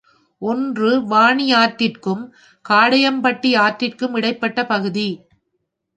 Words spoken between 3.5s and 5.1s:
ஆற்றிற்கும் இடைப்பட்ட பகுதி.